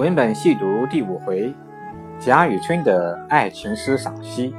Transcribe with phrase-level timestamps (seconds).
[0.00, 1.52] 文本细读第五回，
[2.18, 4.54] 贾雨村的爱情诗赏析。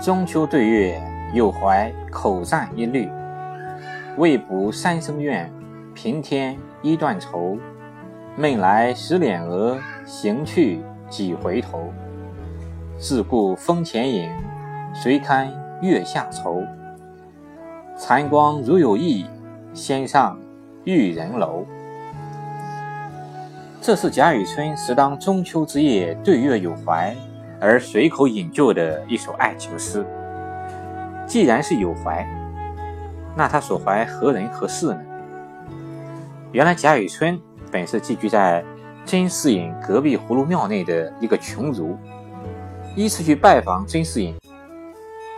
[0.00, 1.02] 中秋对月，
[1.34, 3.10] 有怀口赞一律。
[4.18, 5.52] 未卜三生愿，
[5.96, 7.58] 平添一段愁。
[8.36, 11.92] 梦来十敛额，行去几回头。
[12.96, 14.30] 自顾风前影，
[14.94, 15.52] 谁堪
[15.82, 16.62] 月下愁？
[17.96, 19.26] 残光如有意，
[19.74, 20.38] 先上。
[20.84, 21.66] 玉人楼，
[23.82, 27.14] 这是贾雨村时当中秋之夜对月有怀
[27.60, 30.06] 而随口引就的一首爱情诗。
[31.26, 32.26] 既然是有怀，
[33.36, 35.00] 那他所怀何人何事呢？
[36.50, 37.38] 原来贾雨村
[37.70, 38.64] 本是寄居在
[39.04, 41.94] 甄士隐隔壁葫芦庙内的一个穷儒，
[42.96, 44.34] 依次去拜访甄士隐，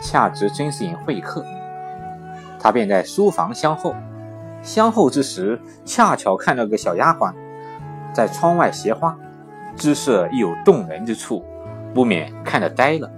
[0.01, 1.45] 恰值甄士隐会客，
[2.57, 3.93] 他便在书房相候。
[4.63, 7.33] 相候之时，恰巧看到个小丫鬟
[8.13, 9.15] 在窗外斜花，
[9.75, 11.45] 姿色亦有动人之处，
[11.93, 13.11] 不免看得呆了。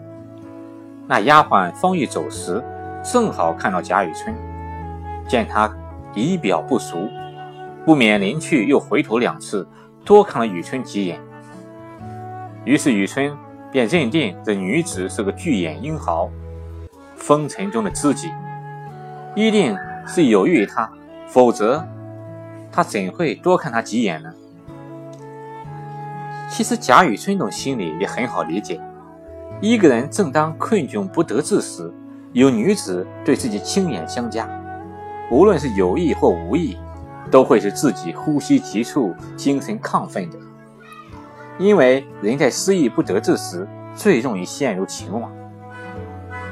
[1.08, 2.64] 那丫鬟方欲走时，
[3.04, 4.36] 正好看到贾雨村，
[5.28, 5.72] 见他
[6.16, 7.08] 仪表不俗，
[7.86, 9.68] 不免临去又回头两次，
[10.04, 11.20] 多看了雨村几眼。
[12.64, 13.32] 于是雨村
[13.72, 16.28] 便认定这女子是个巨眼英豪，
[17.16, 18.32] 风尘中的知己，
[19.36, 20.90] 一定是有意于他。
[21.28, 21.86] 否则，
[22.72, 24.34] 他怎会多看他几眼呢？
[26.50, 28.80] 其实贾雨村种心里也很好理解。
[29.62, 31.92] 一个人正当困窘不得志时，
[32.34, 34.48] 有女子对自己轻眼相加，
[35.32, 36.78] 无论是有意或无意，
[37.32, 40.38] 都会使自己呼吸急促、精神亢奋的。
[41.58, 45.32] 因为人在失意不得志时，最容易陷入情网。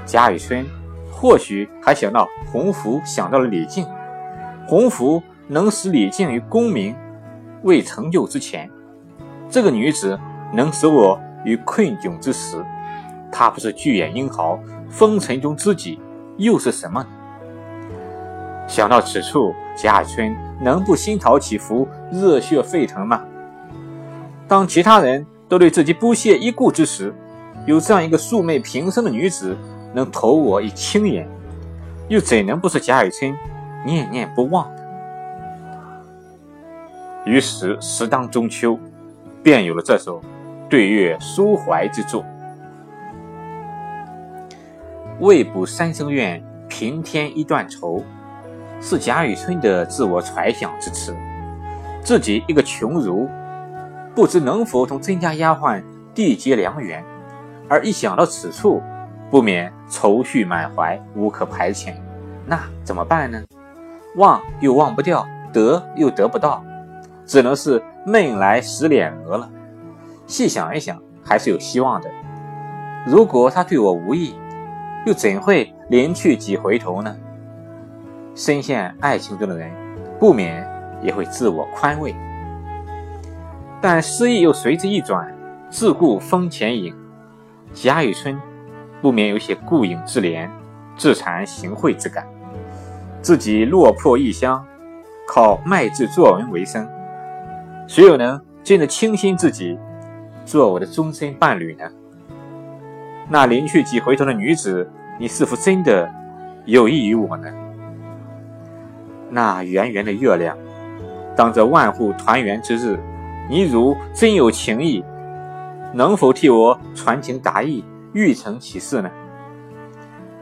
[0.06, 0.66] 贾雨村
[1.12, 3.86] 或许还想到洪福，想到了李靖。
[4.68, 6.96] 洪福能使李靖于功名
[7.64, 8.70] 未成就之前，
[9.50, 10.18] 这个女子
[10.54, 12.64] 能使我于困窘之时，
[13.32, 14.58] 她不是巨眼英豪，
[14.90, 16.00] 风尘中知己，
[16.38, 17.06] 又是什么？
[18.68, 23.22] 想到此处，贾雨村能不心潮起伏、热血沸腾吗？
[24.48, 27.14] 当其他人都对自己不屑一顾之时，
[27.66, 29.58] 有这样一个素昧平生的女子
[29.94, 31.28] 能投我以轻眼，
[32.08, 33.36] 又怎能不是贾雨村？
[33.86, 34.84] 念念不忘的，
[37.26, 38.80] 于是时当中秋，
[39.42, 40.22] 便有了这首
[40.70, 42.24] 对月抒怀之作。
[45.20, 48.04] 未卜三生愿，平添一段愁，
[48.82, 51.16] 是贾雨村的自我揣想之词。
[52.02, 53.30] 自己一个穷儒，
[54.14, 55.82] 不知能否同甄家丫鬟
[56.14, 57.04] 缔结良缘，
[57.70, 58.82] 而一想到此处，
[59.30, 61.94] 不免愁绪满怀，无可排遣。
[62.46, 63.42] 那怎么办呢？
[64.16, 66.64] 忘又忘不掉，得又得不到，
[67.26, 69.50] 只能是闷来时敛额了。
[70.28, 72.10] 细想一想，还是有希望的。
[73.06, 74.36] 如果他对我无意，
[75.06, 77.16] 又怎会连去几回头呢？
[78.36, 79.72] 深陷爱情中的人，
[80.20, 80.68] 不免
[81.02, 82.16] 也会自我宽慰。
[83.82, 85.28] 但诗意又随之一转，
[85.70, 86.96] 自顾风前影。
[87.74, 88.40] 贾雨村
[89.02, 90.48] 不免有些顾影自怜、
[90.96, 92.26] 自惭形秽之感。
[93.24, 94.62] 自己落魄异乡，
[95.26, 96.86] 靠卖字作文为生，
[97.88, 99.80] 谁又能真的倾心自己，
[100.44, 101.90] 做我的终身伴侣呢？
[103.30, 104.86] 那临去几回头的女子，
[105.18, 106.14] 你是否真的
[106.66, 107.48] 有意于我呢？
[109.30, 110.58] 那圆圆的月亮，
[111.34, 113.00] 当这万户团圆之日，
[113.50, 115.02] 你如真有情意，
[115.94, 119.10] 能否替我传情达意，欲成其事呢？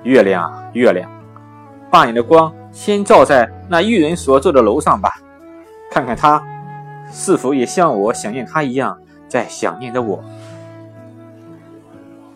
[0.02, 1.08] 月亮啊，月亮，
[1.92, 2.52] 把你的光。
[2.72, 5.20] 先照在那玉人所住的楼上吧，
[5.92, 6.42] 看看他
[7.12, 10.24] 是否也像我想念他一样，在想念着我。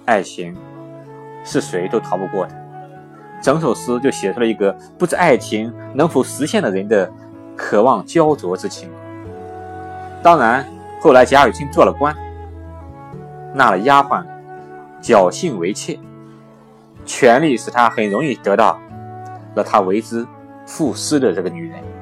[0.03, 0.55] 爱情
[1.43, 2.53] 是谁都逃不过的，
[3.41, 7.09] 整首诗就写出了一个不知爱情能否实现的人的
[7.55, 8.89] 渴望焦灼之情。
[10.21, 10.67] 当然，
[11.01, 12.15] 后来贾雨村做了官，
[13.53, 14.23] 纳了丫鬟，
[15.01, 15.97] 侥幸为妾，
[17.05, 18.79] 权力使他很容易得到。
[19.55, 20.25] 了他为之
[20.65, 21.94] 赋诗的这个女人。